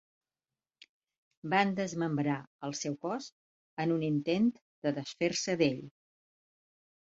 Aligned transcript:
Van 1.53 1.73
desmembrar 1.79 2.37
el 2.69 2.73
seu 2.81 2.97
cos 3.05 3.29
en 3.85 3.95
un 3.99 4.09
intent 4.09 4.51
de 4.89 4.97
desfer-se 4.99 5.59
d'ell. 5.63 5.81